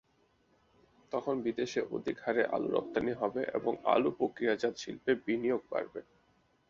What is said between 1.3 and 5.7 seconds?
বিদেশে অধিক হারে আলু রপ্তানি হবে এবং আলু প্রক্রিয়াজাতশিল্পে বিনিয়োগ